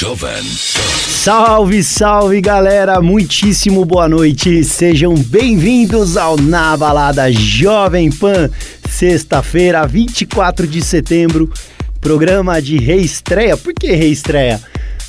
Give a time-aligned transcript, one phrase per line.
[0.00, 8.48] Jovem Salve, salve galera, muitíssimo boa noite, sejam bem-vindos ao Na Balada Jovem Pan,
[8.88, 11.52] sexta-feira, 24 de setembro,
[12.00, 13.58] programa de reestreia.
[13.58, 14.58] Por que reestreia?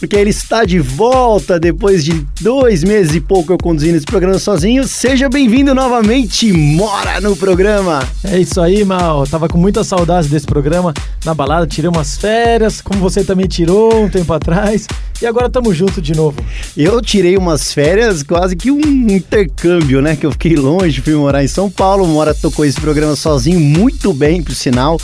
[0.02, 4.40] Porque ele está de volta depois de dois meses e pouco eu conduzindo esse programa
[4.40, 4.88] sozinho.
[4.88, 8.02] Seja bem-vindo novamente, mora no programa.
[8.24, 9.28] É isso aí, Mal.
[9.28, 10.92] Tava com muita saudade desse programa
[11.24, 14.88] na balada, tirei umas férias, como você também tirou um tempo atrás.
[15.22, 16.44] E agora estamos juntos de novo.
[16.76, 20.16] Eu tirei umas férias, quase que um intercâmbio, né?
[20.16, 22.08] Que eu fiquei longe, fui morar em São Paulo.
[22.08, 24.98] Mora tocou esse programa sozinho, muito bem, por sinal.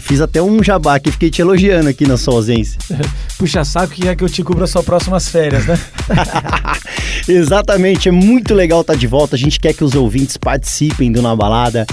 [0.00, 2.78] Fiz até um jabá que fiquei te elogiando aqui na sua ausência.
[3.38, 5.78] Puxa saco que é que eu te cubra suas próximas férias, né?
[7.28, 9.36] Exatamente, é muito legal estar tá de volta.
[9.36, 11.86] A gente quer que os ouvintes participem do Na Balada.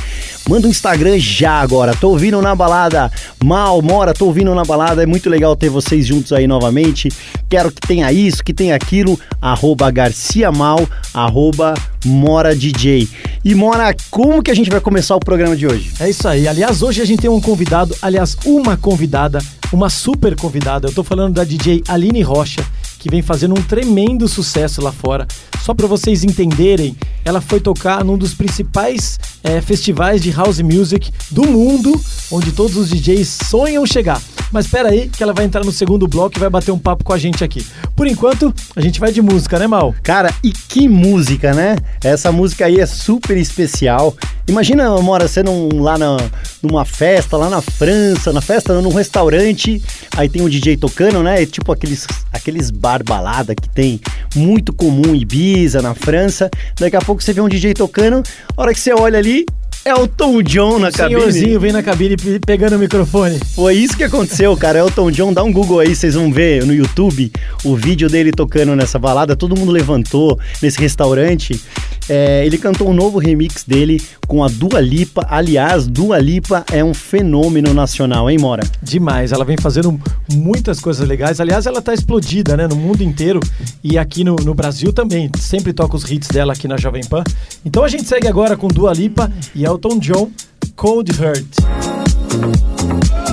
[0.48, 1.96] Manda um Instagram já agora.
[1.96, 3.12] Tô ouvindo Na Balada.
[3.44, 5.04] Mal, Mora, tô ouvindo Na Balada.
[5.04, 7.10] É muito legal ter vocês juntos aí novamente.
[7.50, 9.20] Quero que tenha isso, que tenha aquilo.
[9.42, 11.74] Arroba Garcia Mal, arroba
[12.06, 13.08] Mora DJ.
[13.44, 15.92] E Mora, como que a gente vai começar o programa de hoje?
[16.00, 16.48] É isso aí.
[16.48, 19.40] Aliás, hoje a gente tem um convidado, aliás, uma convidada,
[19.72, 20.88] uma super convidada.
[20.88, 22.66] Eu tô falando da DJ Aline Rocha,
[23.06, 25.28] que vem fazendo um tremendo sucesso lá fora.
[25.62, 31.12] Só para vocês entenderem, ela foi tocar num dos principais é, festivais de house music
[31.30, 34.20] do mundo, onde todos os DJs sonham chegar.
[34.52, 37.04] Mas espera aí que ela vai entrar no segundo bloco e vai bater um papo
[37.04, 37.64] com a gente aqui.
[37.96, 39.94] Por enquanto, a gente vai de música, né, Mal?
[40.02, 41.76] Cara, e que música, né?
[42.04, 44.16] Essa música aí é super especial.
[44.48, 46.18] Imagina, Mora, você num, lá na,
[46.62, 49.82] numa festa, lá na França, na festa, num restaurante,
[50.16, 51.42] aí tem um DJ tocando, né?
[51.42, 52.70] É tipo aqueles, aqueles
[53.04, 54.00] bar balada que tem
[54.36, 56.50] muito comum em Ibiza, na França.
[56.80, 58.24] Daqui a pouco você vê um DJ tocando,
[58.56, 59.46] a hora que você olha ali,
[59.88, 61.20] Elton John na cabine.
[61.20, 63.40] Senhorzinho vem na cabine pegando o microfone.
[63.54, 64.80] Foi isso que aconteceu, cara.
[64.80, 67.32] Elton John, dá um Google aí, vocês vão ver no YouTube
[67.64, 69.36] o vídeo dele tocando nessa balada.
[69.36, 71.62] Todo mundo levantou nesse restaurante.
[72.10, 75.24] É, ele cantou um novo remix dele com a Dua Lipa.
[75.30, 78.64] Aliás, Dua Lipa é um fenômeno nacional, hein, Mora?
[78.82, 79.32] Demais.
[79.32, 80.00] Ela vem fazendo
[80.34, 81.40] muitas coisas legais.
[81.40, 83.40] Aliás, ela tá explodida, né, no mundo inteiro
[83.84, 85.30] e aqui no, no Brasil também.
[85.40, 87.24] Sempre toca os hits dela aqui na Jovem Pan.
[87.64, 90.34] Então a gente segue agora com Dua Lipa e Elton Elton John,
[90.78, 93.25] Cold Heart.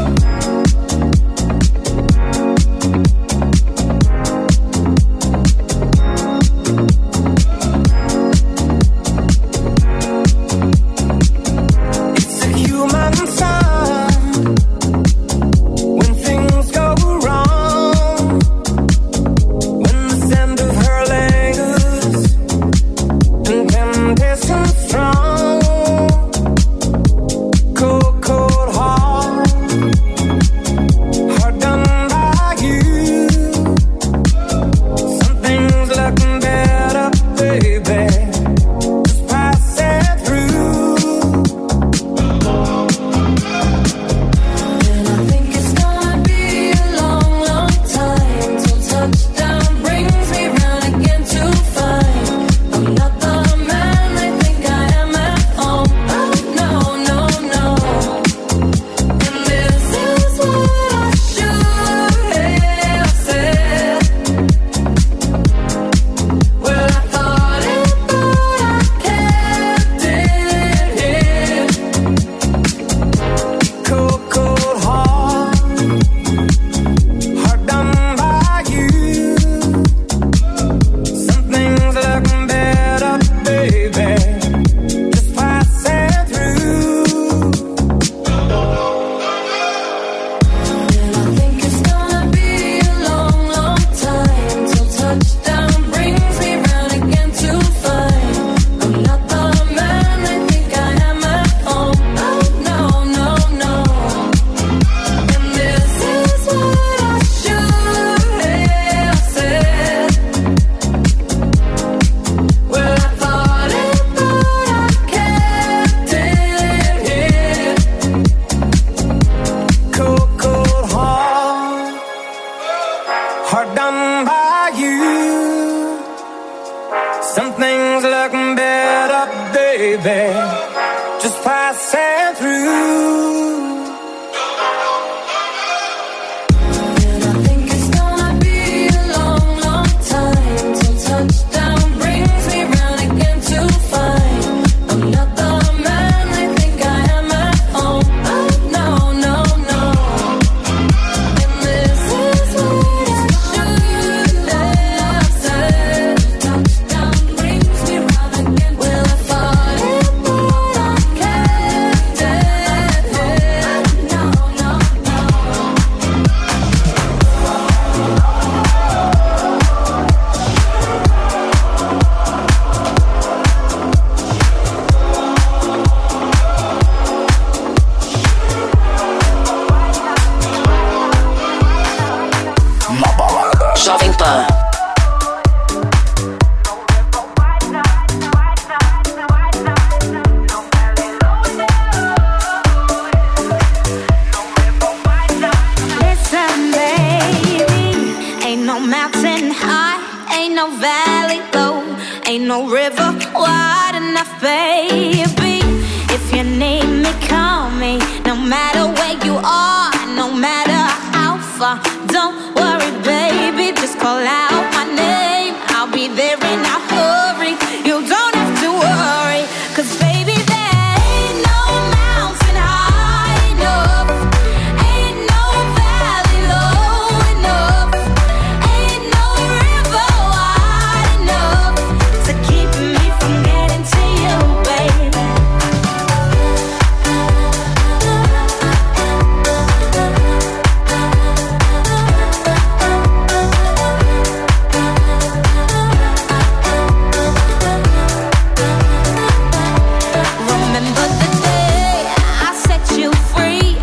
[253.02, 253.76] you free.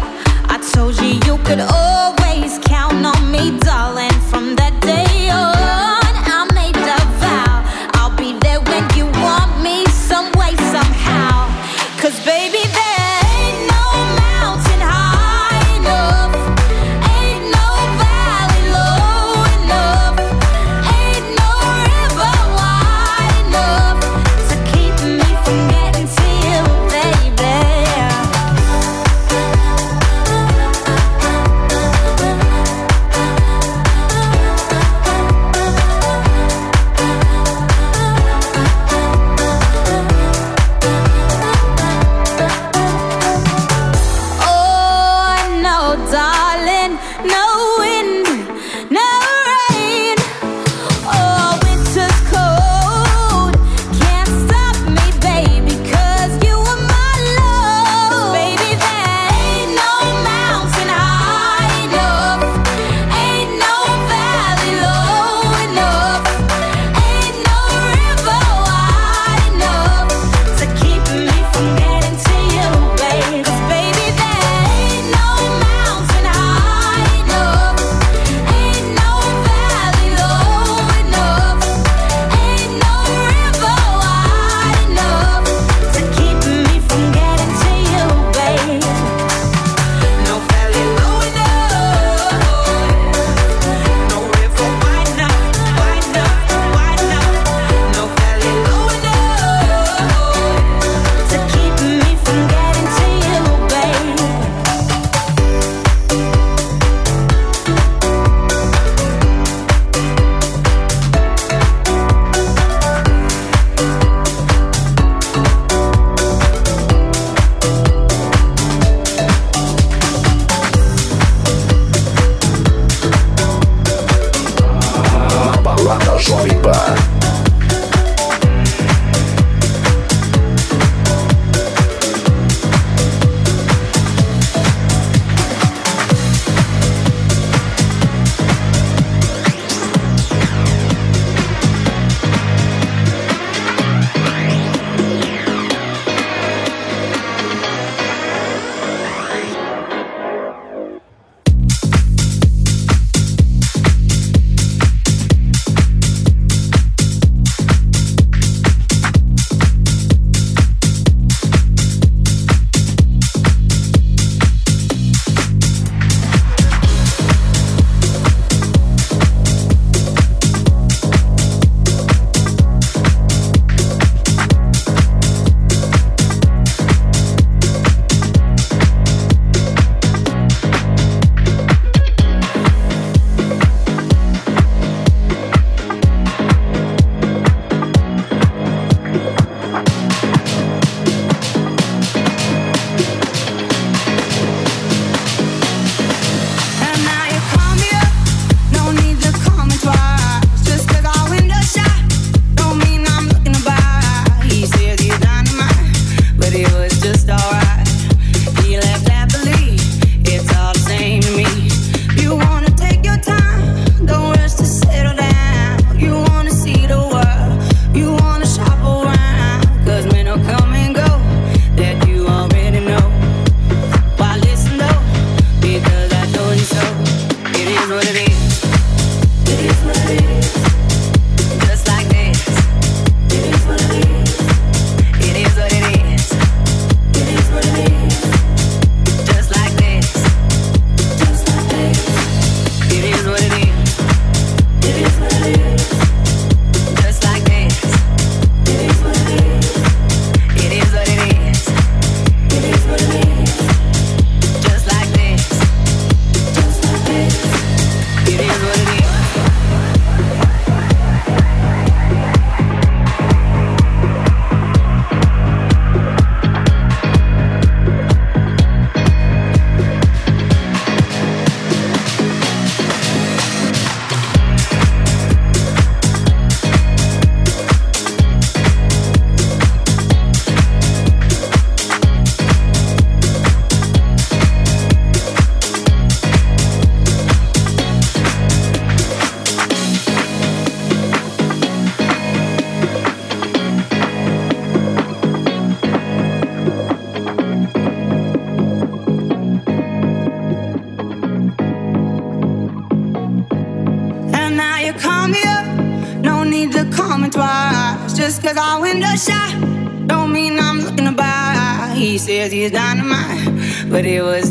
[0.54, 1.79] I told you you could.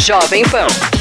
[0.00, 0.97] Jovem Pan.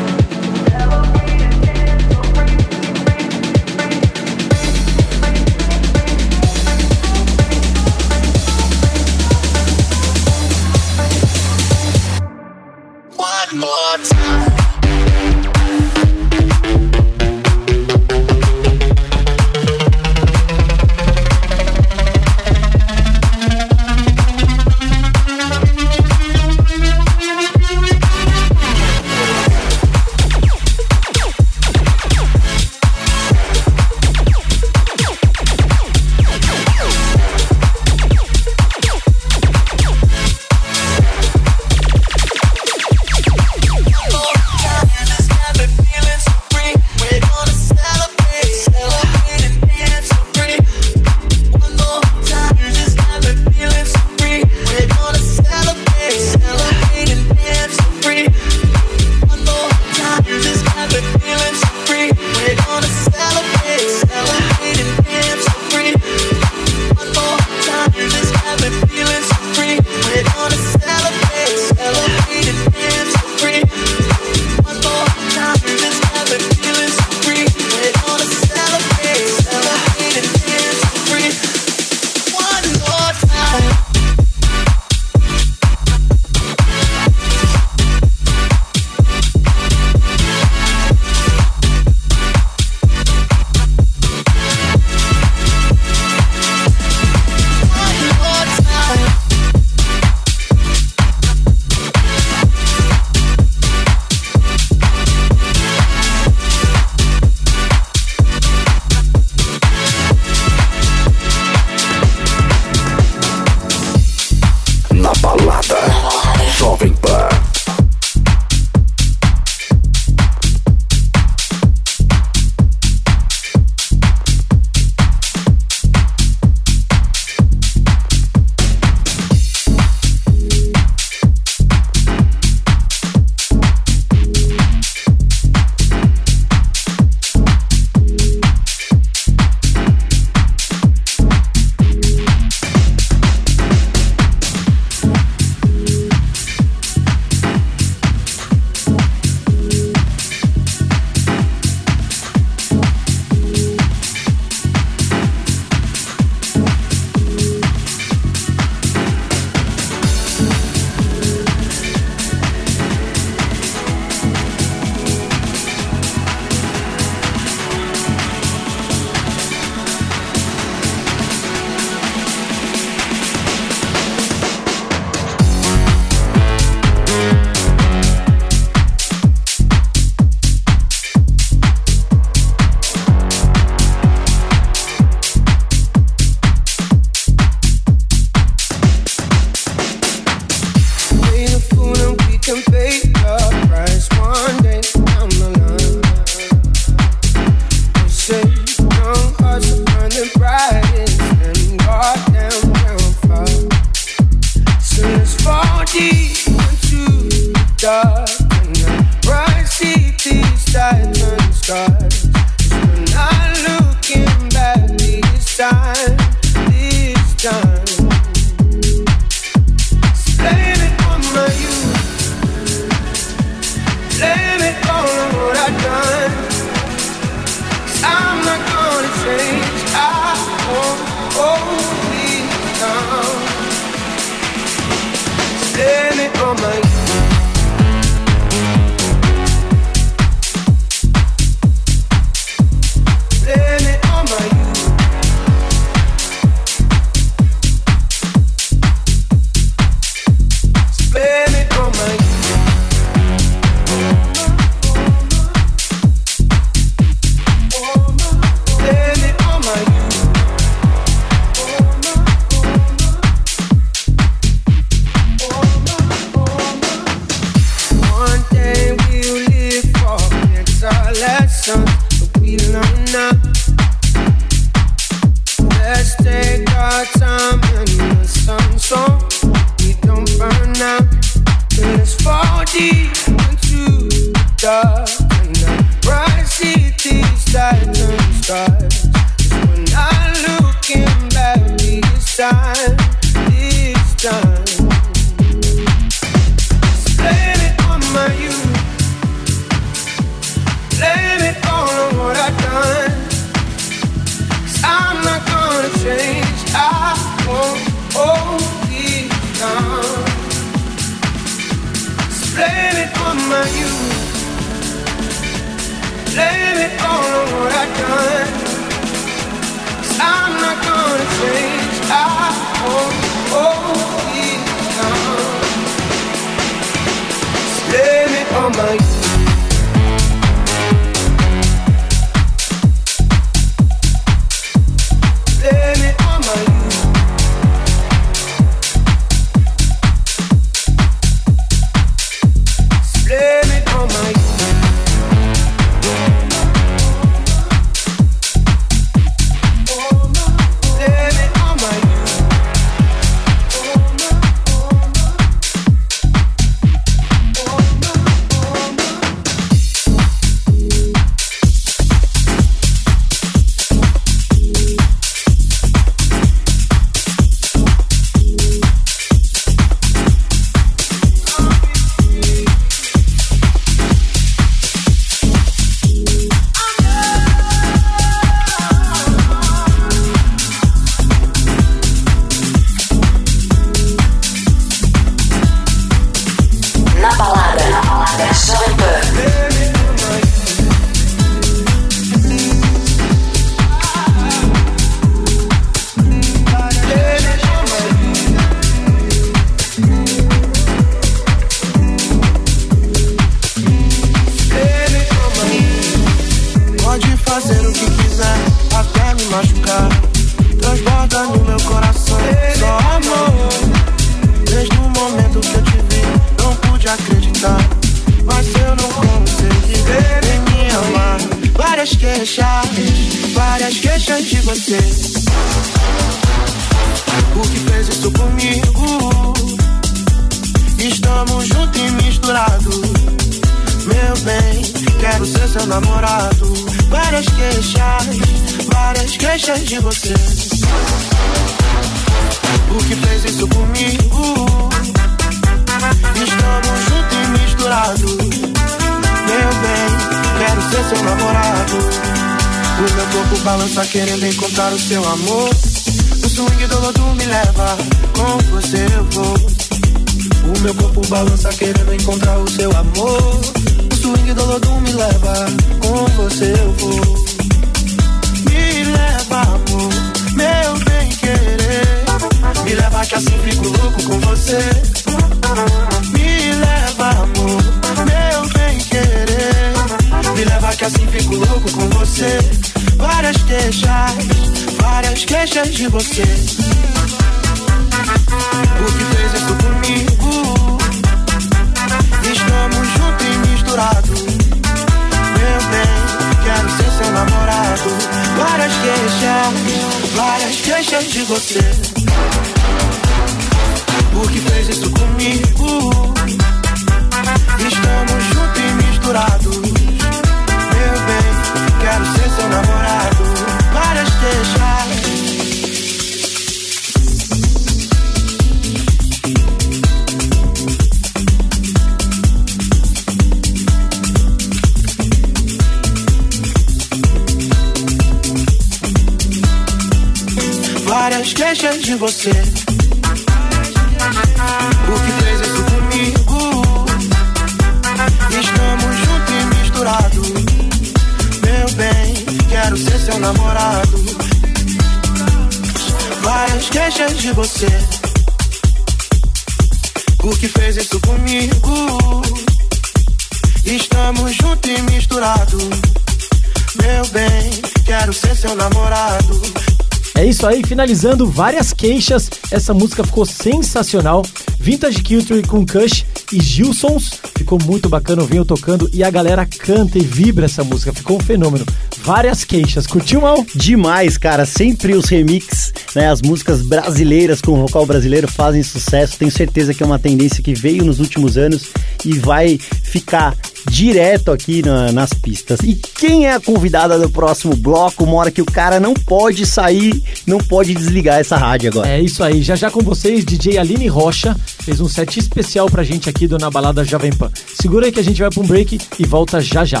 [560.96, 562.50] Finalizando várias queixas.
[562.70, 564.42] Essa música ficou sensacional.
[564.80, 567.38] Vintage Culture com Kush e Gilsons.
[567.54, 571.12] Ficou muito bacana, eu venho tocando e a galera canta e vibra essa música.
[571.12, 571.84] Ficou um fenômeno.
[572.22, 573.06] Várias queixas.
[573.06, 573.62] Curtiu, Mal?
[573.74, 574.64] Demais, cara.
[574.64, 576.30] Sempre os remix, né?
[576.30, 579.36] As músicas brasileiras com vocal brasileiro fazem sucesso.
[579.38, 581.90] Tenho certeza que é uma tendência que veio nos últimos anos
[582.24, 583.54] e vai ficar
[583.90, 585.80] direto aqui na, nas pistas.
[585.82, 588.24] E quem é a convidada do próximo bloco?
[588.24, 592.08] Uma hora que o cara não pode sair, não pode desligar essa rádio agora.
[592.08, 592.62] É isso aí.
[592.62, 596.58] Já já com vocês, DJ Aline Rocha fez um set especial pra gente aqui do
[596.58, 597.50] Na Balada Jovem Pan.
[597.80, 600.00] Segura aí que a gente vai pra um break e volta já já.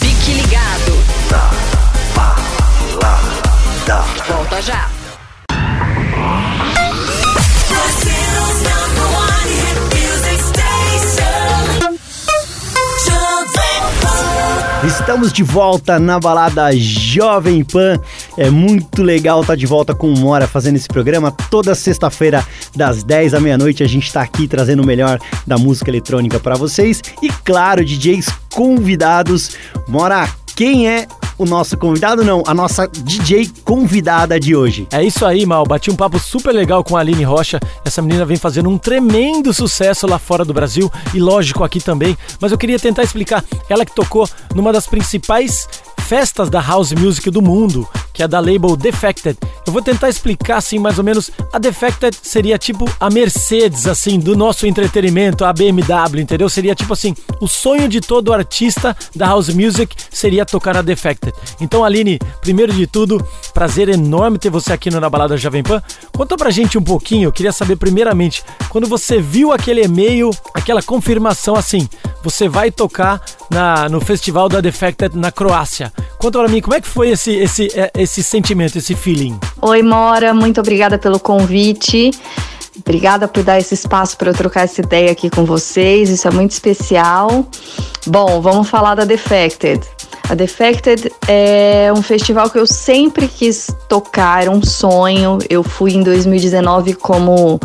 [0.00, 0.92] Fique ligado.
[1.30, 1.50] Na
[2.14, 4.04] balada.
[4.28, 4.95] Volta já.
[14.86, 17.98] Estamos de volta na balada Jovem Pan.
[18.38, 21.32] É muito legal estar de volta com o Mora fazendo esse programa.
[21.50, 25.90] Toda sexta-feira, das 10 à meia-noite, a gente está aqui trazendo o melhor da música
[25.90, 27.02] eletrônica para vocês.
[27.20, 29.56] E claro, DJs convidados.
[29.88, 32.24] Mora, quem é o nosso convidado?
[32.24, 34.86] Não, a nossa DJ convidada de hoje.
[34.90, 35.64] É isso aí, Mal.
[35.64, 37.60] Bati um papo super legal com a Aline Rocha.
[37.84, 42.16] Essa menina vem fazendo um tremendo sucesso lá fora do Brasil e, lógico, aqui também.
[42.40, 43.44] Mas eu queria tentar explicar.
[43.68, 45.68] Ela que tocou numa das principais
[46.06, 49.36] festas da house music do mundo, que é da label Defected.
[49.66, 51.30] Eu vou tentar explicar assim mais ou menos.
[51.52, 56.48] A Defected seria tipo a Mercedes assim do nosso entretenimento, a BMW, entendeu?
[56.48, 61.34] Seria tipo assim, o sonho de todo artista da house music seria tocar na Defected.
[61.60, 65.82] Então, Aline, primeiro de tudo, prazer enorme ter você aqui no Na Balada Jovem Pan.
[66.16, 70.82] Conta pra gente um pouquinho, eu queria saber primeiramente, quando você viu aquele e-mail, aquela
[70.82, 71.86] confirmação assim,
[72.22, 75.92] você vai tocar na, no festival da Defected na Croácia.
[76.18, 79.38] Conta pra mim, como é que foi esse, esse, é, esse sentimento, esse feeling?
[79.60, 82.12] Oi, Mora, muito obrigada pelo convite.
[82.78, 86.30] Obrigada por dar esse espaço para eu trocar essa ideia aqui com vocês, isso é
[86.30, 87.46] muito especial.
[88.06, 89.80] Bom, vamos falar da Defected.
[90.28, 95.38] A Defected é um festival que eu sempre quis tocar, era um sonho.
[95.48, 97.60] Eu fui em 2019 como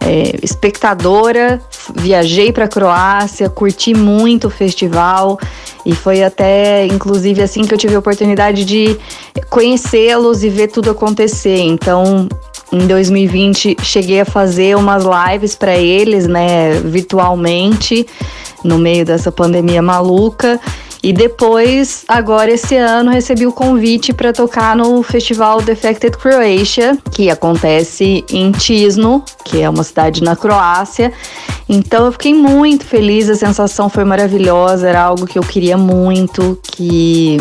[0.00, 1.60] é, espectadora,
[1.94, 5.38] viajei para a Croácia, curti muito o festival
[5.84, 8.98] e foi até, inclusive, assim que eu tive a oportunidade de
[9.50, 11.58] conhecê-los e ver tudo acontecer.
[11.58, 12.28] Então,
[12.72, 18.06] em 2020 cheguei a fazer umas lives para eles, né, virtualmente,
[18.64, 20.60] no meio dessa pandemia maluca.
[21.02, 27.30] E depois, agora esse ano, recebi o convite para tocar no festival Defected Croatia, que
[27.30, 31.12] acontece em Tisno, que é uma cidade na Croácia.
[31.68, 36.58] Então eu fiquei muito feliz, a sensação foi maravilhosa, era algo que eu queria muito,
[36.72, 37.36] que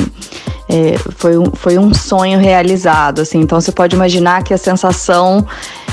[0.67, 3.39] é, foi, um, foi um sonho realizado, assim.
[3.39, 5.45] Então você pode imaginar que a sensação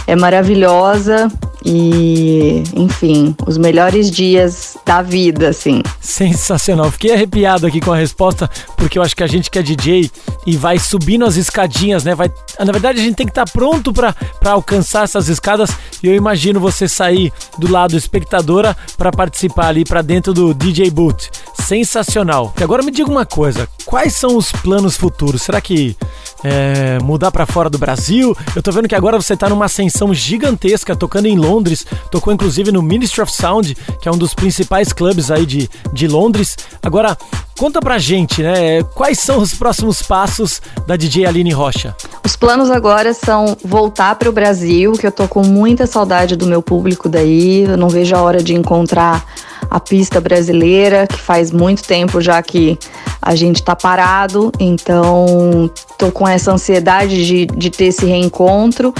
[0.06, 1.30] é maravilhosa
[1.64, 5.82] e, enfim, os melhores dias da vida, assim.
[6.00, 6.90] Sensacional.
[6.90, 10.11] Fiquei arrepiado aqui com a resposta, porque eu acho que a gente que é DJ
[10.46, 12.14] e vai subindo as escadinhas, né?
[12.14, 15.70] Vai, na verdade, a gente tem que estar tá pronto para alcançar essas escadas.
[16.02, 20.90] E eu imagino você sair do lado espectadora para participar ali para dentro do DJ
[20.90, 21.30] Boot.
[21.62, 22.52] Sensacional.
[22.58, 25.42] E agora me diga uma coisa: quais são os planos futuros?
[25.42, 25.96] Será que
[26.44, 28.37] é, mudar para fora do Brasil?
[28.55, 32.70] Eu tô vendo que agora você tá numa ascensão gigantesca, tocando em Londres, tocou inclusive
[32.70, 36.57] no Ministry of Sound, que é um dos principais clubes aí de, de Londres.
[36.83, 37.18] Agora,
[37.59, 38.83] conta pra gente, né?
[38.94, 41.94] Quais são os próximos passos da DJ Aline Rocha?
[42.25, 46.46] Os planos agora são voltar para o Brasil, que eu tô com muita saudade do
[46.46, 47.64] meu público daí.
[47.64, 49.25] Eu não vejo a hora de encontrar
[49.70, 52.79] a pista brasileira, que faz muito tempo já que
[53.20, 58.92] a gente está parado, então tô com essa ansiedade de, de ter esse reencontro.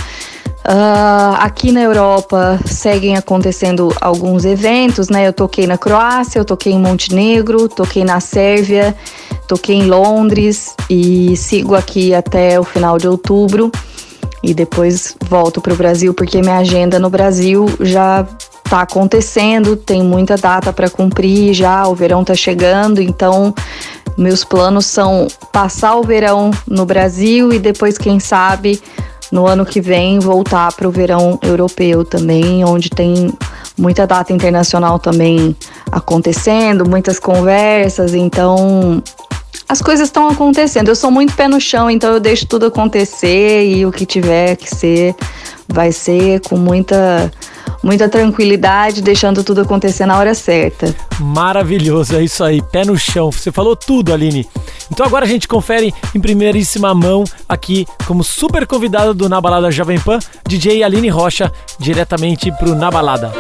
[0.65, 5.27] Uh, aqui na Europa seguem acontecendo alguns eventos, né?
[5.27, 8.95] Eu toquei na Croácia, eu toquei em Montenegro, toquei na Sérvia,
[9.49, 13.73] toquei em Londres e sigo aqui até o final de outubro
[14.43, 18.27] e depois volto para o Brasil porque minha agenda no Brasil já
[18.65, 23.55] está acontecendo, tem muita data para cumprir já, o verão está chegando, então
[24.17, 28.81] meus planos são passar o verão no Brasil e depois, quem sabe,
[29.31, 33.33] no ano que vem voltar para o verão europeu também, onde tem
[33.79, 35.57] muita data internacional também
[35.91, 39.03] acontecendo, muitas conversas, então
[39.69, 40.89] as coisas estão acontecendo.
[40.89, 44.57] Eu sou muito pé no chão, então eu deixo tudo acontecer e o que tiver
[44.57, 45.15] que ser
[45.69, 47.31] vai ser com muita
[47.83, 50.95] muita tranquilidade, deixando tudo acontecer na hora certa.
[51.19, 53.33] Maravilhoso, é isso aí, pé no chão.
[53.33, 54.49] Você falou tudo, Aline.
[54.91, 59.71] Então agora a gente confere em primeiríssima mão aqui como super convidada do Na Balada
[59.71, 63.33] Jovem Pan, DJ Aline Rocha, diretamente pro Na Balada.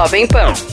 [0.00, 0.69] Jovem Pan.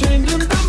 [0.00, 0.59] changing.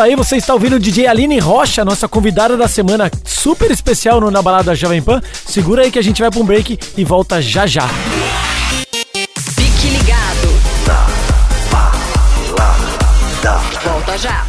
[0.00, 4.18] Isso aí, você está ouvindo o DJ Aline Rocha, nossa convidada da semana super especial
[4.18, 5.20] no Na Balada Jovem Pan.
[5.46, 7.86] Segura aí que a gente vai para um break e volta já já.
[9.36, 10.48] Fique ligado.
[10.86, 11.06] Na
[12.56, 13.60] Balada.
[13.84, 14.46] Volta já.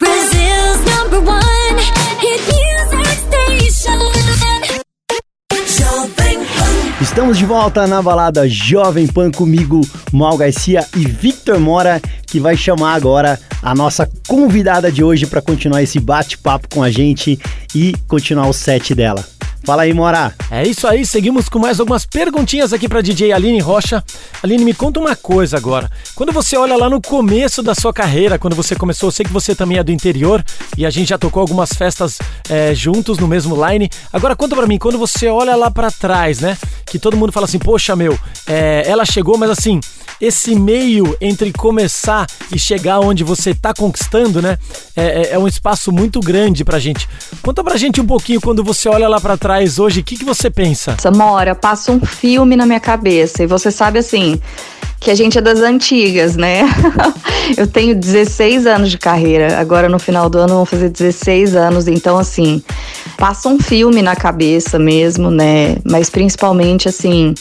[0.00, 1.82] Brazil's number one
[2.20, 3.98] hit music station.
[5.78, 7.02] Jovem Pan.
[7.02, 12.56] Estamos de volta na balada Jovem Pan comigo, Mal Garcia e Victor Mora, que vai
[12.56, 17.36] chamar agora a nossa convidada de hoje para continuar esse bate-papo com a gente
[17.74, 19.26] e continuar o set dela.
[19.64, 20.32] Fala aí, Mora.
[20.48, 24.04] É isso aí, seguimos com mais algumas perguntinhas aqui para DJ Aline Rocha.
[24.40, 25.90] Aline, me conta uma coisa agora.
[26.14, 29.32] Quando você olha lá no começo da sua carreira, quando você começou, eu sei que
[29.32, 30.44] você também é do interior
[30.78, 33.90] e a gente já tocou algumas festas é, juntos no mesmo line.
[34.12, 36.56] Agora conta para mim, quando você olha lá para trás, né?
[36.84, 39.80] Que todo mundo fala assim, poxa meu, é, ela chegou, mas assim,
[40.20, 44.58] esse meio entre começar e chegar onde você tá conquistando, né?
[44.96, 47.08] É, é, é um espaço muito grande pra gente.
[47.42, 50.24] Conta pra gente um pouquinho quando você olha lá para trás hoje, o que, que
[50.24, 50.96] você pensa?
[51.00, 54.40] Samora, passa um filme na minha cabeça e você sabe assim
[54.98, 56.62] que a gente é das antigas, né?
[57.56, 61.86] eu tenho 16 anos de carreira, agora no final do ano vão fazer 16 anos,
[61.86, 62.62] então assim,
[63.16, 65.76] passa um filme na cabeça mesmo, né?
[65.84, 67.34] Mas principalmente assim,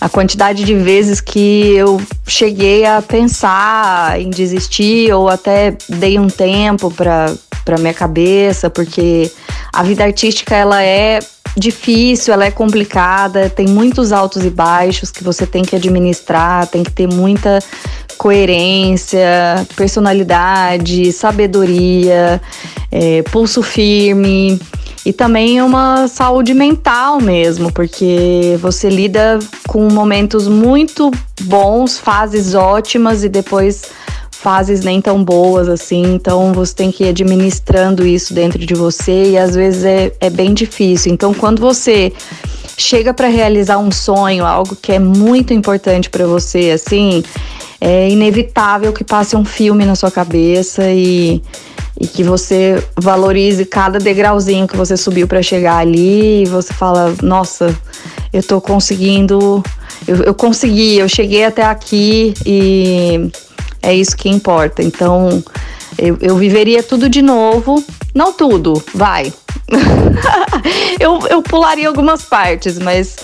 [0.00, 6.28] a quantidade de vezes que eu cheguei a pensar em desistir ou até dei um
[6.28, 7.34] tempo para
[7.64, 9.30] para minha cabeça, porque
[9.72, 11.20] a vida artística ela é
[11.56, 16.82] difícil, ela é complicada, tem muitos altos e baixos que você tem que administrar, tem
[16.82, 17.58] que ter muita
[18.16, 22.40] coerência, personalidade, sabedoria,
[22.90, 24.60] é, pulso firme
[25.04, 31.10] e também uma saúde mental mesmo, porque você lida com momentos muito
[31.42, 33.82] bons, fases ótimas e depois
[34.30, 39.32] fases nem tão boas assim, então você tem que ir administrando isso dentro de você
[39.32, 41.12] e às vezes é, é bem difícil.
[41.12, 42.12] Então, quando você
[42.80, 47.22] chega para realizar um sonho, algo que é muito importante para você, assim,
[47.80, 51.42] é inevitável que passe um filme na sua cabeça e,
[52.00, 57.14] e que você valorize cada degrauzinho que você subiu para chegar ali e você fala,
[57.22, 57.76] nossa,
[58.32, 59.62] eu tô conseguindo,
[60.06, 63.30] eu, eu consegui, eu cheguei até aqui e
[63.82, 64.82] é isso que importa.
[64.82, 65.42] Então,
[65.98, 67.82] eu, eu viveria tudo de novo.
[68.14, 69.32] Não tudo, vai.
[70.98, 73.16] eu, eu pularia algumas partes, mas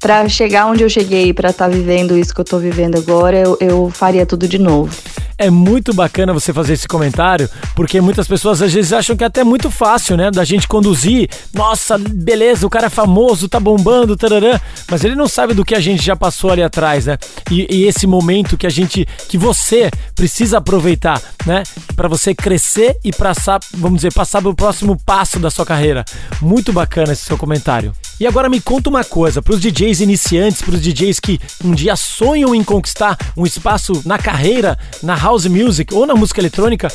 [0.00, 3.38] para chegar onde eu cheguei, para estar tá vivendo isso que eu tô vivendo agora,
[3.38, 4.94] eu, eu faria tudo de novo.
[5.36, 9.26] É muito bacana você fazer esse comentário, porque muitas pessoas às vezes acham que é
[9.26, 10.30] até muito fácil, né?
[10.30, 11.28] Da gente conduzir.
[11.52, 14.60] Nossa, beleza, o cara é famoso, tá bombando, tararã.
[14.88, 17.18] Mas ele não sabe do que a gente já passou ali atrás, né?
[17.50, 21.64] E, e esse momento que a gente, que você precisa aproveitar, né?
[21.96, 26.04] Para você crescer e passar, vamos dizer, passar pro próximo passo da sua carreira.
[26.40, 27.92] Muito bacana esse seu comentário.
[28.20, 31.72] E agora me conta uma coisa, para os DJs iniciantes, para os DJs que um
[31.72, 36.86] dia sonham em conquistar um espaço na carreira, na house music ou na música eletrônica,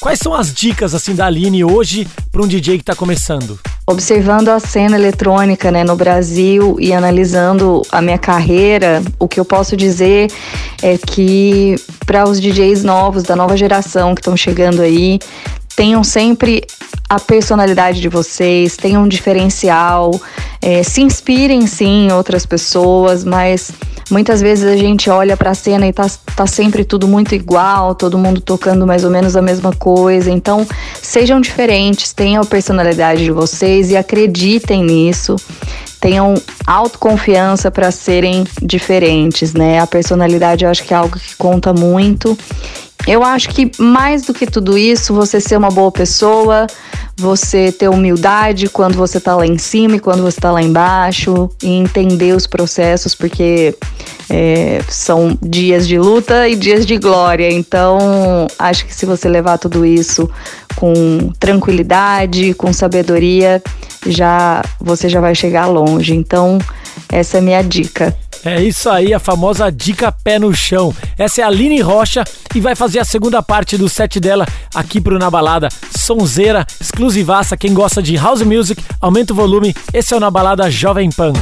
[0.00, 3.58] quais são as dicas assim da Aline hoje para um DJ que está começando?
[3.84, 9.44] Observando a cena eletrônica né, no Brasil e analisando a minha carreira, o que eu
[9.44, 10.30] posso dizer
[10.80, 11.74] é que
[12.06, 15.18] para os DJs novos, da nova geração que estão chegando aí,
[15.76, 16.64] tenham sempre
[17.08, 20.18] a personalidade de vocês, tenham um diferencial,
[20.62, 23.70] é, se inspirem sim em outras pessoas, mas
[24.10, 27.94] muitas vezes a gente olha para a cena e tá, tá sempre tudo muito igual,
[27.94, 30.30] todo mundo tocando mais ou menos a mesma coisa.
[30.30, 30.66] Então,
[31.02, 35.36] sejam diferentes, tenham a personalidade de vocês e acreditem nisso.
[36.00, 36.34] Tenham
[36.66, 39.78] autoconfiança para serem diferentes, né?
[39.78, 42.36] A personalidade eu acho que é algo que conta muito
[43.06, 46.66] eu acho que mais do que tudo isso, você ser uma boa pessoa,
[47.16, 51.50] você ter humildade quando você tá lá em cima e quando você tá lá embaixo,
[51.62, 53.76] e entender os processos, porque
[54.30, 57.50] é, são dias de luta e dias de glória.
[57.50, 60.30] Então, acho que se você levar tudo isso
[60.76, 63.62] com tranquilidade, com sabedoria,
[64.06, 66.14] já você já vai chegar longe.
[66.14, 66.58] Então,
[67.10, 68.16] essa é a minha dica.
[68.44, 70.92] É isso aí, a famosa dica pé no chão.
[71.16, 72.24] Essa é a Aline Rocha
[72.54, 75.68] e vai fazer a segunda parte do set dela aqui pro Na Balada.
[75.96, 77.56] Sonzeira, exclusivaça.
[77.56, 79.74] Quem gosta de house music, aumenta o volume.
[79.94, 81.32] Esse é o Na Balada Jovem Pan.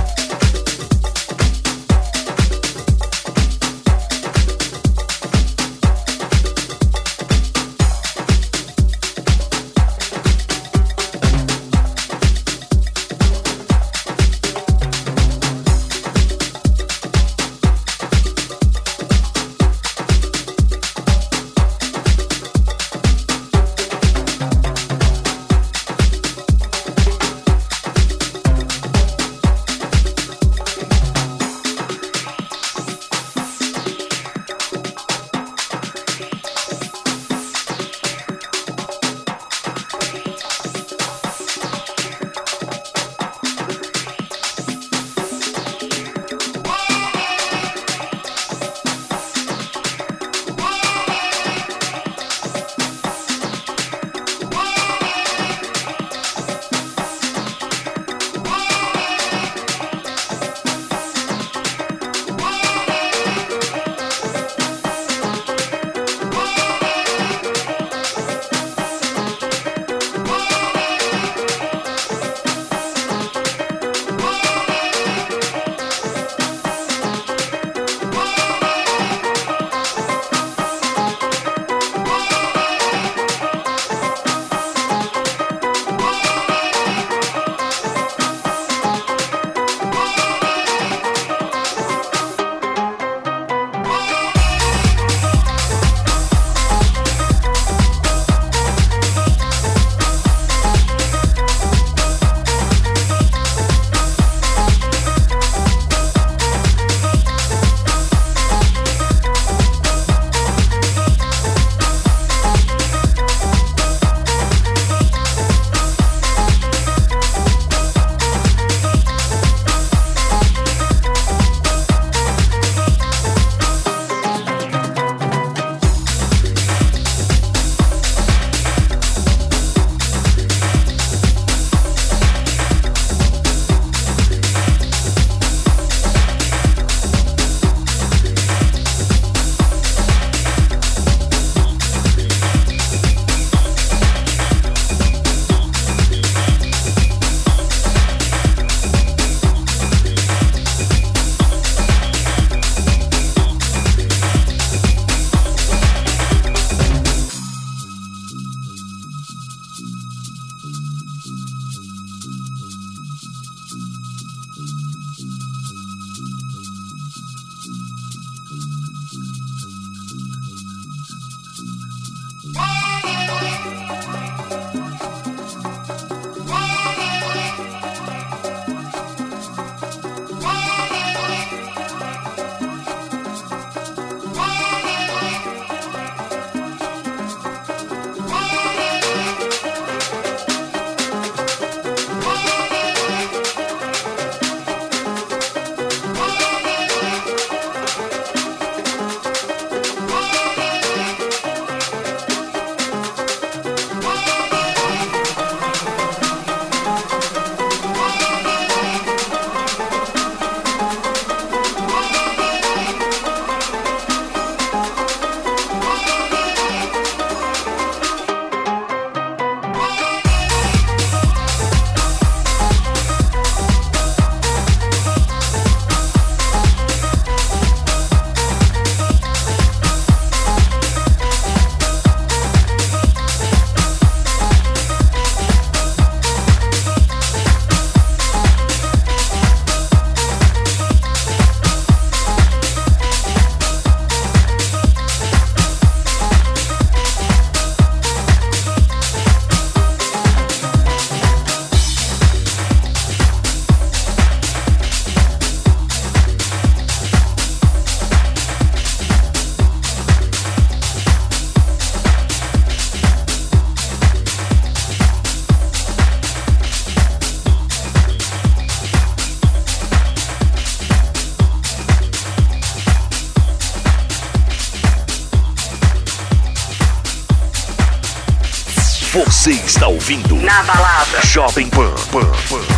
[280.11, 281.20] Ouvindo Na balada.
[281.22, 281.94] Jovem Pan.
[282.11, 282.69] Pan, Pan, Pan,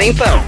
[0.00, 0.39] balada.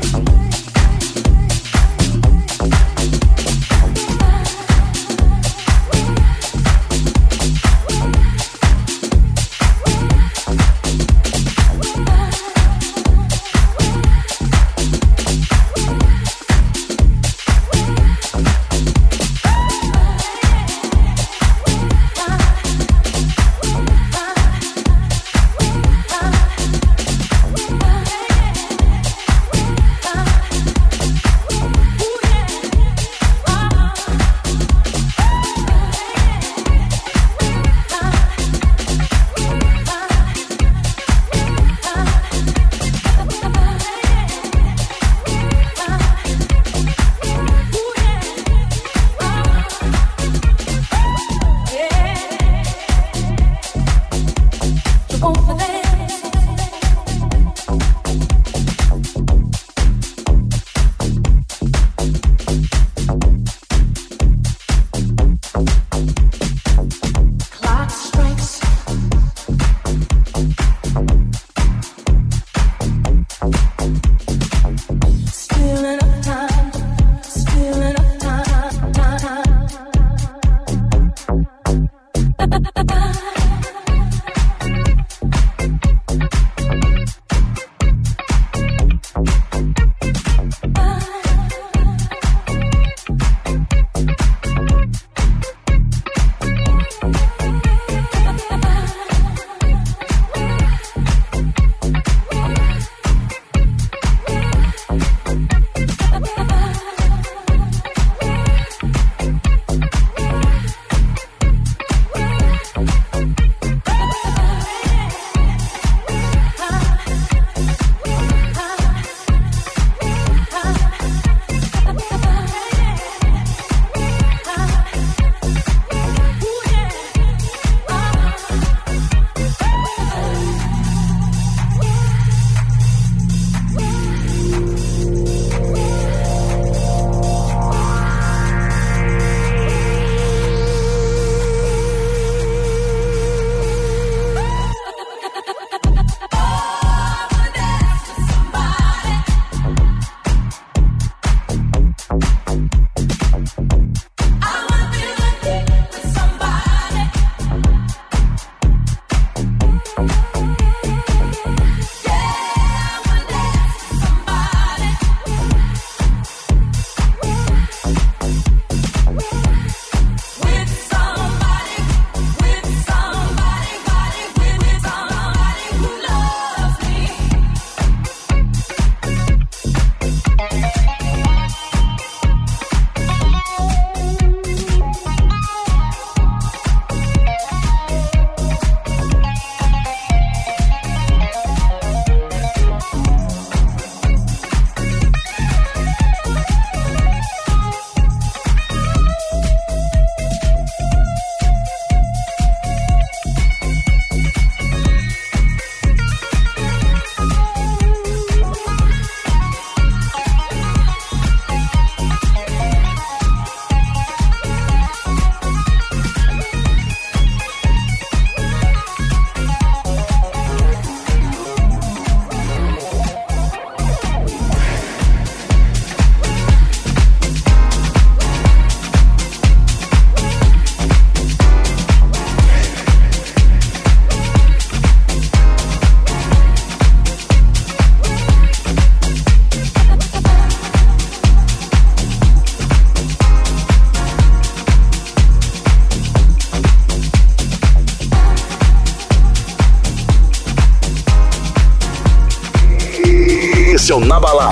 [253.93, 254.52] O Na Balada.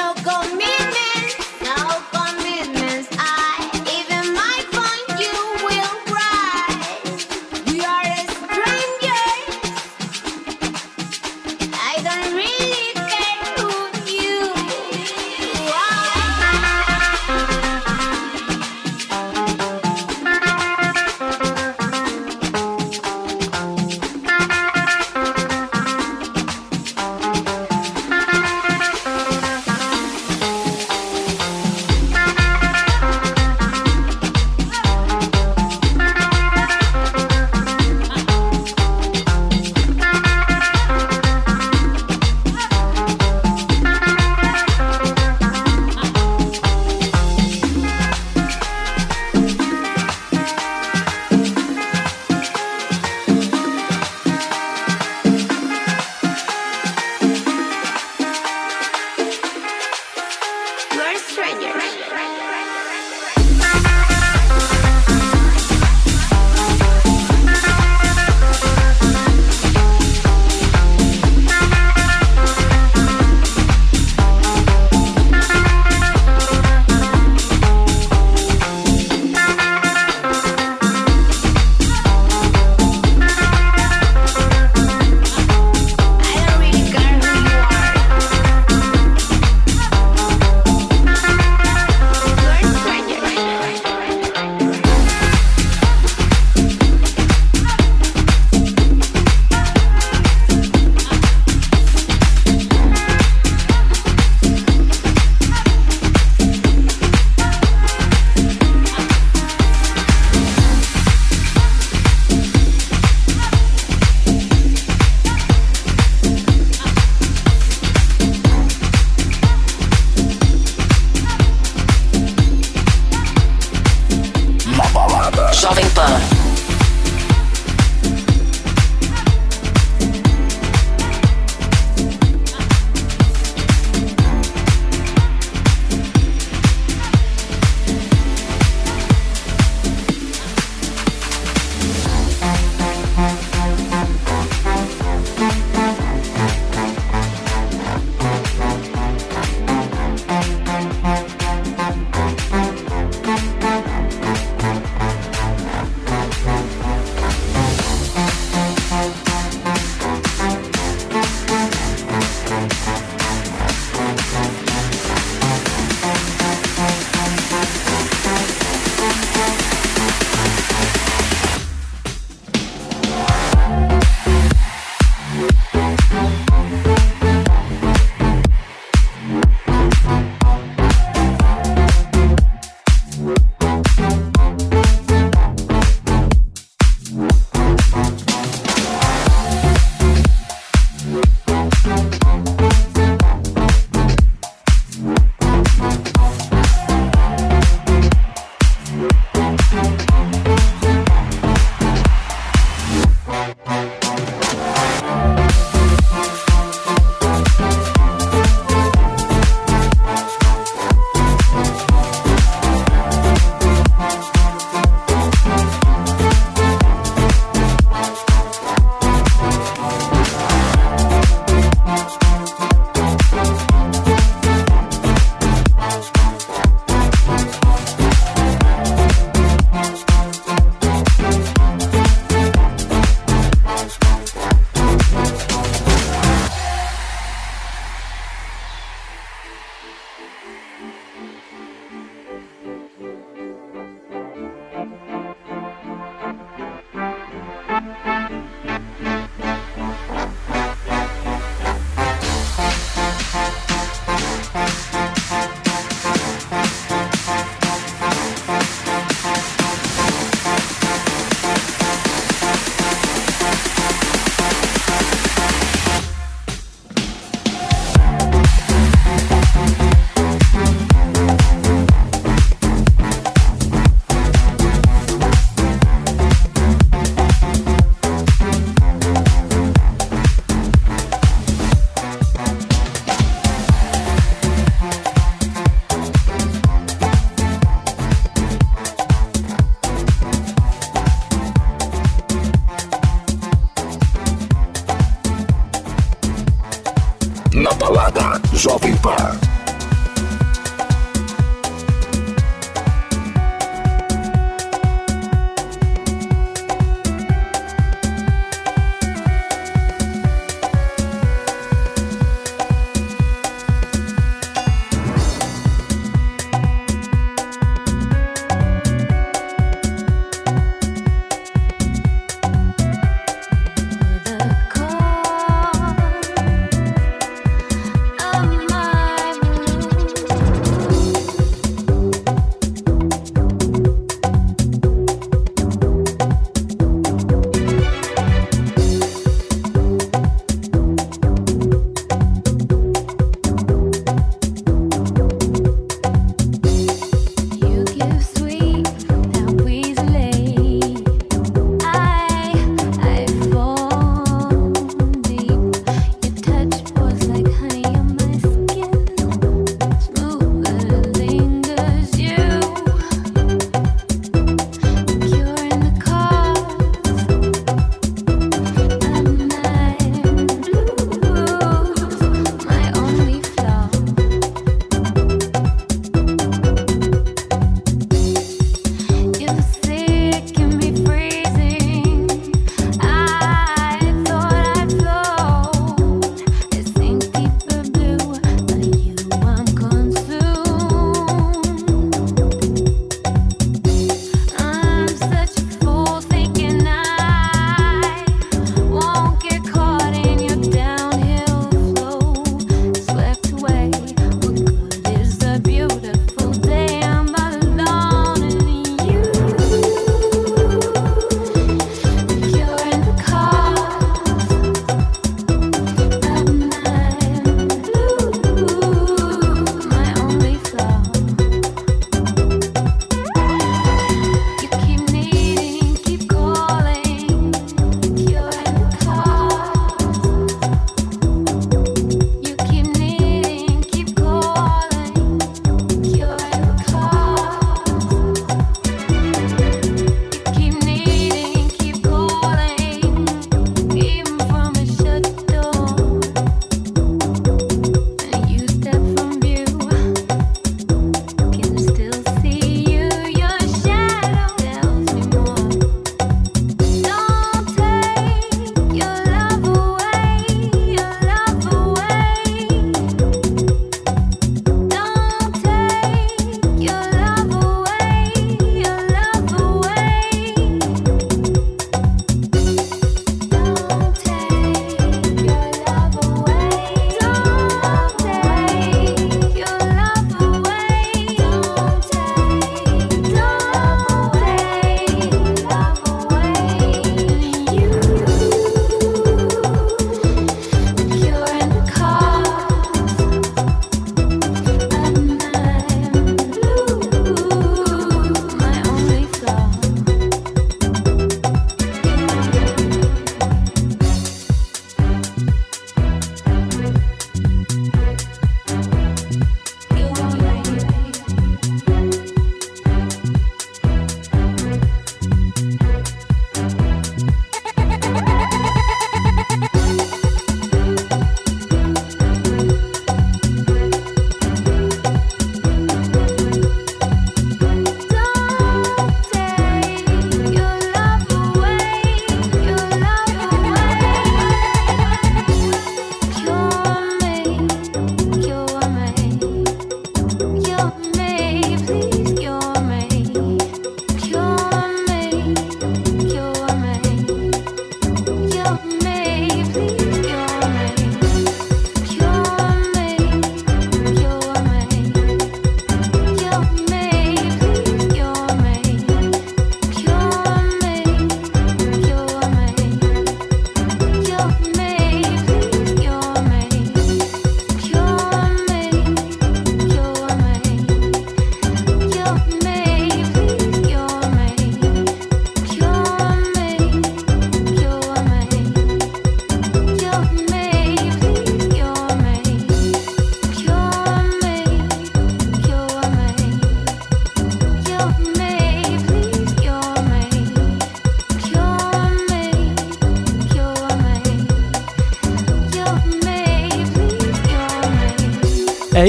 [0.00, 0.29] no go.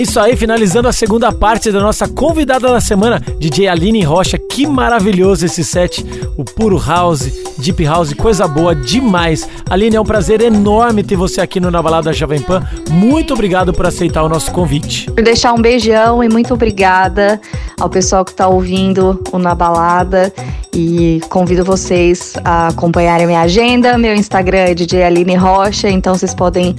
[0.01, 4.37] Isso aí, finalizando a segunda parte da nossa convidada da semana, DJ Aline Rocha.
[4.37, 6.03] Que maravilhoso esse set,
[6.35, 9.47] o puro house, deep house, coisa boa demais.
[9.69, 12.67] Aline, é um prazer enorme ter você aqui no Na Balada Jovem Pan.
[12.89, 15.09] Muito obrigado por aceitar o nosso convite.
[15.11, 17.39] Por deixar um beijão e muito obrigada
[17.79, 20.33] ao pessoal que está ouvindo o Na Balada
[20.73, 23.97] e convido vocês a acompanharem minha agenda.
[23.97, 26.75] Meu Instagram é DJ Aline Rocha, então vocês podem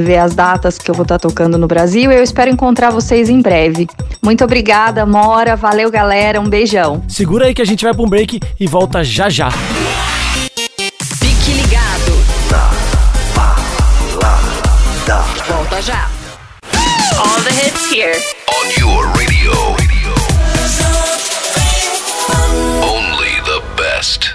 [0.00, 2.10] ver as datas que eu vou estar tocando no Brasil.
[2.10, 3.88] Eu espero encontrar vocês em breve.
[4.22, 5.56] Muito obrigada, Mora.
[5.56, 6.40] Valeu, galera.
[6.40, 7.02] Um beijão.
[7.08, 9.50] Segura aí que a gente vai para um break e volta já já.
[9.50, 12.20] Fique ligado.
[15.48, 16.08] Volta já.
[17.18, 18.14] All the hits here.
[18.48, 19.79] On your radio.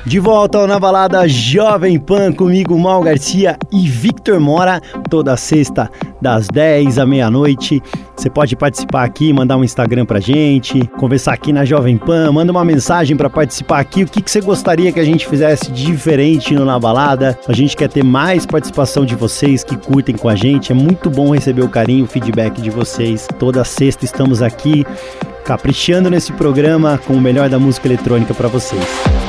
[0.06, 4.80] De volta ao Na Balada Jovem Pan comigo, Mal Garcia e Victor Mora,
[5.10, 5.90] toda sexta
[6.22, 7.82] das 10 à meia-noite.
[8.16, 12.52] Você pode participar aqui, mandar um Instagram pra gente, conversar aqui na Jovem Pan, manda
[12.52, 14.04] uma mensagem pra participar aqui.
[14.04, 17.36] O que, que você gostaria que a gente fizesse diferente no Na Balada?
[17.48, 20.72] A gente quer ter mais participação de vocês que curtem com a gente.
[20.72, 23.28] É muito bom receber o carinho, o feedback de vocês.
[23.40, 24.86] Toda sexta estamos aqui
[25.44, 29.25] caprichando nesse programa com o melhor da música eletrônica pra vocês.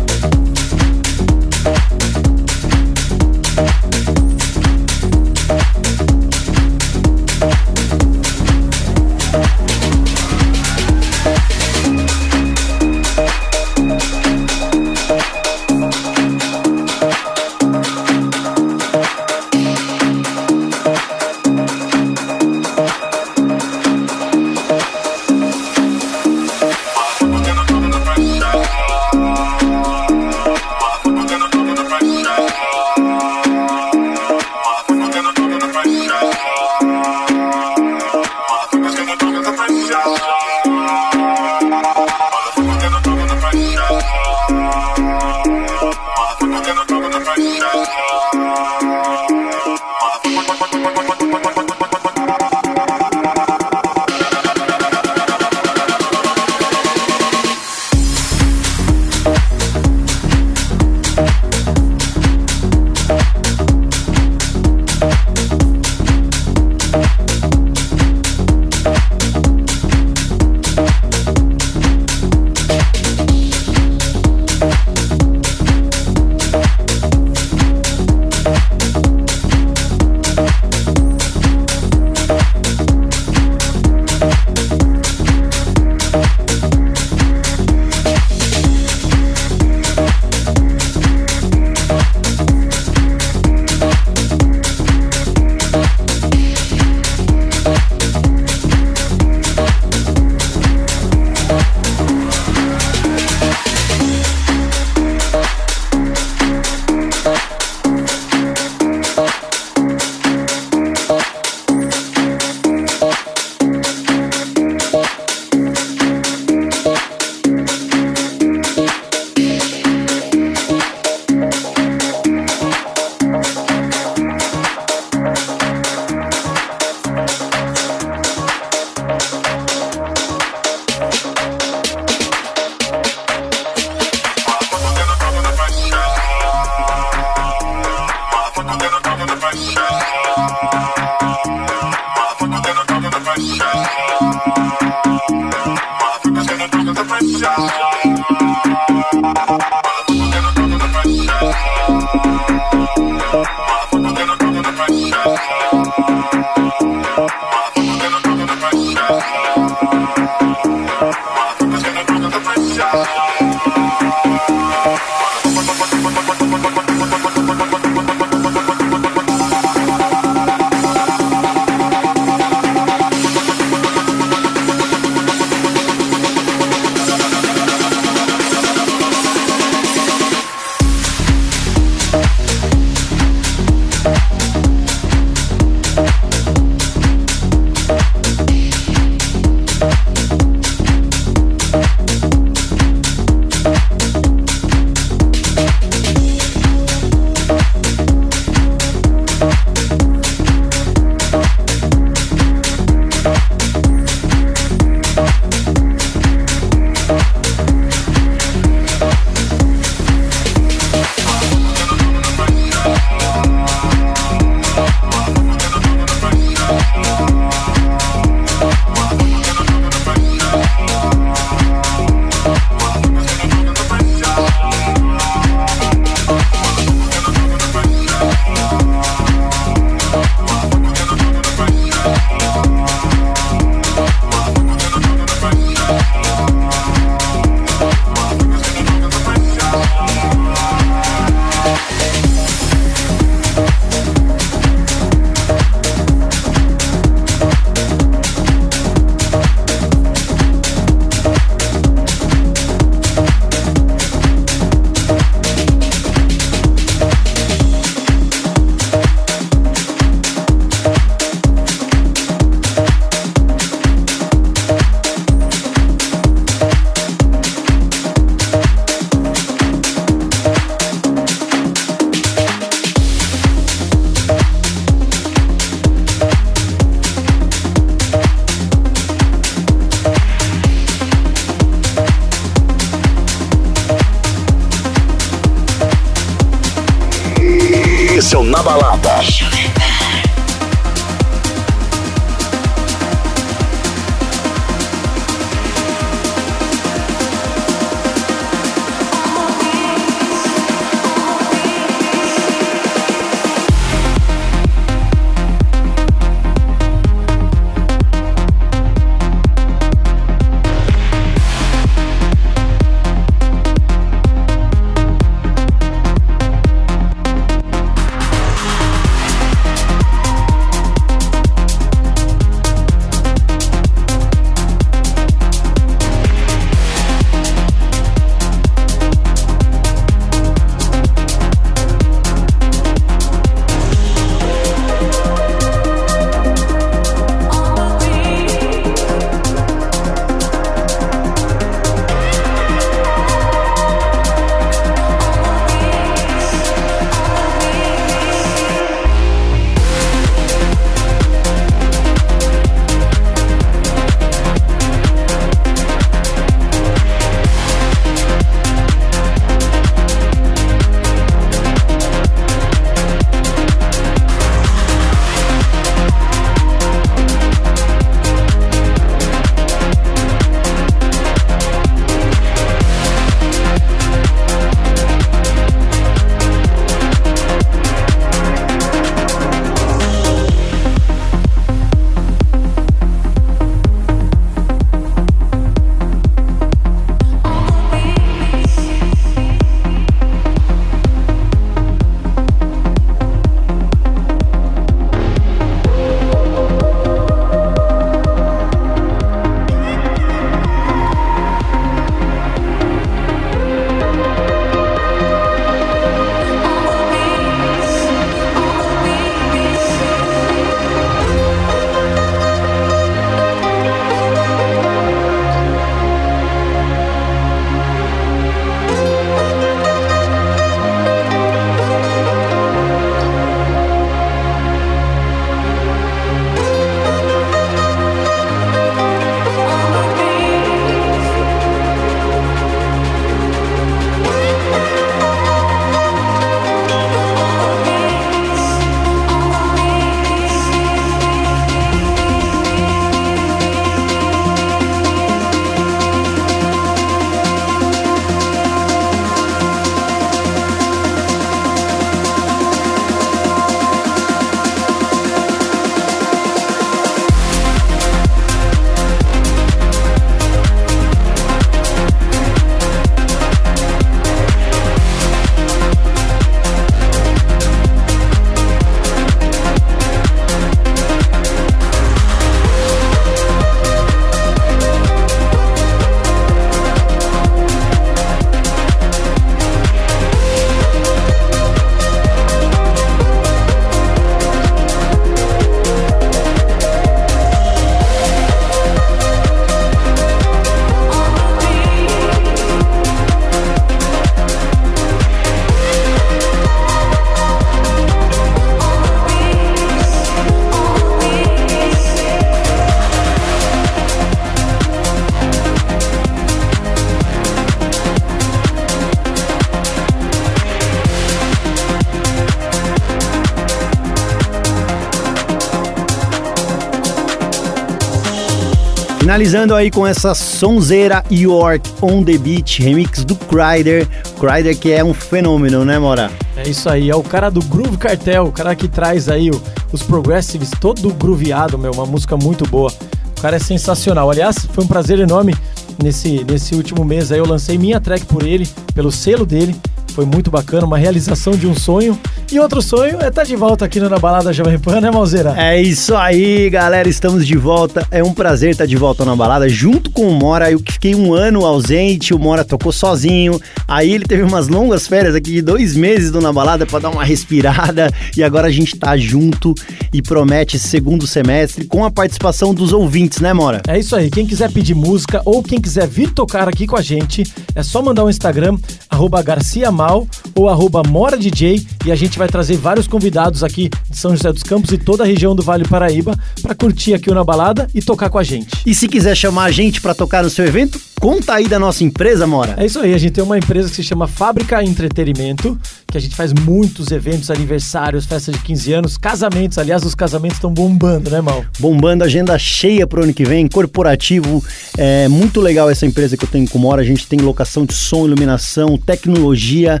[519.36, 524.08] Finalizando aí com essa sonzeira York on the Beach, remix do Kryder.
[524.40, 526.30] Kryder que é um fenômeno, né, Mora?
[526.56, 529.50] É isso aí, é o cara do Groove Cartel, o cara que traz aí
[529.92, 532.90] os progressives todo grooveado, meu, uma música muito boa.
[533.36, 534.30] O cara é sensacional.
[534.30, 535.54] Aliás, foi um prazer enorme
[536.02, 537.38] nesse, nesse último mês aí.
[537.38, 539.76] Eu lancei minha track por ele, pelo selo dele.
[540.14, 542.18] Foi muito bacana, uma realização de um sonho.
[542.52, 545.52] E outro sonho é estar de volta aqui no Na Balada Jovem Pan, né, Malzeira?
[545.58, 547.08] É isso aí, galera.
[547.08, 548.06] Estamos de volta.
[548.08, 550.70] É um prazer estar de volta na balada junto com o Mora.
[550.70, 553.60] Eu fiquei um ano ausente, o Mora tocou sozinho.
[553.88, 557.10] Aí ele teve umas longas férias aqui de dois meses do Na Balada para dar
[557.10, 558.08] uma respirada.
[558.36, 559.74] E agora a gente tá junto
[560.12, 563.82] e promete esse segundo semestre com a participação dos ouvintes, né, Mora?
[563.88, 564.30] É isso aí.
[564.30, 567.42] Quem quiser pedir música ou quem quiser vir tocar aqui com a gente,
[567.74, 568.78] é só mandar um Instagram,
[569.10, 574.34] arroba garciamal ou arroba moradj e a gente vai trazer vários convidados aqui de São
[574.34, 577.42] José dos Campos e toda a região do Vale Paraíba para curtir aqui o Na
[577.42, 578.68] Balada e tocar com a gente.
[578.86, 582.04] E se quiser chamar a gente para tocar no seu evento, conta aí da nossa
[582.04, 582.74] empresa, Mora.
[582.76, 585.76] É isso aí, a gente tem uma empresa que se chama Fábrica Entretenimento,
[586.06, 589.76] que a gente faz muitos eventos, aniversários, festas de 15 anos, casamentos.
[589.76, 591.64] Aliás, os casamentos estão bombando, né, Mal?
[591.78, 594.62] bombando, agenda cheia pro ano que vem, corporativo.
[594.96, 597.02] É muito legal essa empresa que eu tenho com o Mora.
[597.02, 600.00] A gente tem locação de som, iluminação, tecnologia.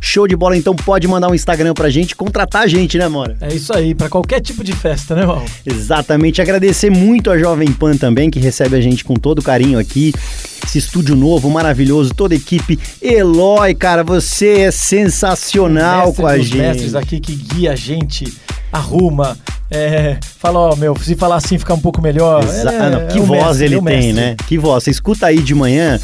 [0.00, 3.36] Show de bola, então pode mandar um Instagram pra gente, contratar a gente, né, Mora?
[3.40, 5.44] É isso aí, para qualquer tipo de festa, né, Mal?
[5.66, 6.40] Exatamente.
[6.40, 10.12] Agradecer muito a Jovem Pan também, que recebe a gente com todo carinho aqui.
[10.64, 12.78] Esse estúdio novo, maravilhoso, toda a equipe.
[13.00, 16.56] Eloy, cara, você é sensacional com a gente.
[16.56, 18.32] mestres aqui que guia a gente,
[18.72, 19.36] arruma,
[19.70, 22.44] é, fala, ó, meu, se falar assim ficar um pouco melhor.
[22.44, 24.12] Exa- É, ah, não, que é voz mestre, ele é tem, mestre.
[24.12, 24.36] né?
[24.46, 24.84] Que voz.
[24.84, 25.98] Você escuta aí de manhã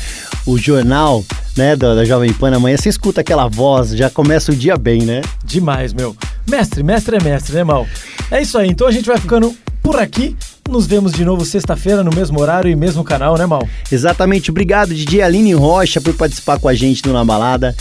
[0.48, 1.22] o jornal,
[1.54, 5.02] né, da, da Jovem Pan amanhã, você escuta aquela voz, já começa o dia bem,
[5.02, 5.20] né?
[5.44, 6.16] Demais, meu.
[6.48, 7.86] Mestre, mestre é mestre, né, Mal?
[8.30, 10.34] É isso aí, então a gente vai ficando por aqui.
[10.66, 13.68] Nos vemos de novo sexta-feira no mesmo horário e mesmo canal, né, Mal?
[13.92, 14.50] Exatamente.
[14.50, 17.76] Obrigado, DJ Aline Rocha, por participar com a gente do Na Balada.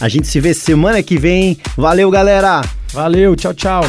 [0.00, 1.58] A gente se vê semana que vem.
[1.76, 2.62] Valeu, galera!
[2.92, 3.82] Valeu, tchau, tchau.